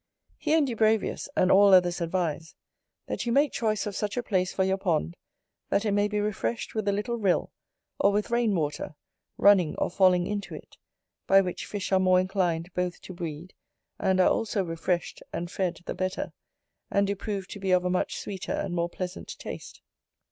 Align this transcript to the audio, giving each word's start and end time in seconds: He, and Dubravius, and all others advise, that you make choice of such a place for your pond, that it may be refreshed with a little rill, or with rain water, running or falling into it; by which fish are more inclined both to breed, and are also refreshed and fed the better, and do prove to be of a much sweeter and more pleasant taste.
He, 0.39 0.55
and 0.55 0.65
Dubravius, 0.67 1.29
and 1.37 1.51
all 1.51 1.75
others 1.75 2.01
advise, 2.01 2.55
that 3.05 3.27
you 3.27 3.31
make 3.31 3.51
choice 3.51 3.85
of 3.85 3.95
such 3.95 4.17
a 4.17 4.23
place 4.23 4.51
for 4.51 4.63
your 4.63 4.79
pond, 4.79 5.15
that 5.69 5.85
it 5.85 5.91
may 5.91 6.07
be 6.07 6.19
refreshed 6.19 6.73
with 6.73 6.87
a 6.87 6.91
little 6.91 7.17
rill, 7.17 7.51
or 7.99 8.11
with 8.11 8.31
rain 8.31 8.55
water, 8.55 8.95
running 9.37 9.75
or 9.75 9.91
falling 9.91 10.25
into 10.25 10.55
it; 10.55 10.75
by 11.27 11.39
which 11.39 11.67
fish 11.67 11.91
are 11.91 11.99
more 11.99 12.19
inclined 12.19 12.73
both 12.73 12.99
to 13.01 13.13
breed, 13.13 13.53
and 13.99 14.19
are 14.19 14.29
also 14.31 14.63
refreshed 14.63 15.21
and 15.31 15.51
fed 15.51 15.79
the 15.85 15.93
better, 15.93 16.33
and 16.89 17.05
do 17.05 17.15
prove 17.15 17.47
to 17.49 17.59
be 17.59 17.69
of 17.69 17.85
a 17.85 17.89
much 17.91 18.15
sweeter 18.17 18.53
and 18.53 18.73
more 18.73 18.89
pleasant 18.89 19.37
taste. 19.37 19.83